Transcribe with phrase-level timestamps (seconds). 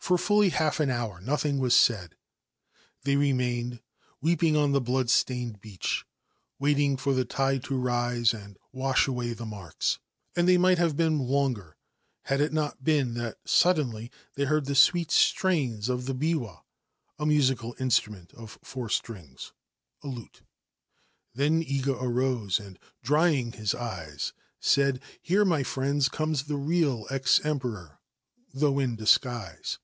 [0.00, 2.14] For fully half an hour nothing was said.
[3.02, 3.82] They remained
[4.22, 6.06] eping on the blood stained beach,
[6.58, 9.98] waiting for the tide rise and wash away the marks;
[10.34, 11.74] and they might have been iger
[12.22, 16.62] had it not been that suddenly they heard the sweet ains of the biwa
[17.18, 19.52] (a musical instrument of four strings,
[20.02, 20.40] ute)
[21.34, 27.06] Then Iga arose and, drying his eyes, said, * Here, r friends, comes the real
[27.10, 27.98] ex Emperor,
[28.54, 29.78] though in disguise.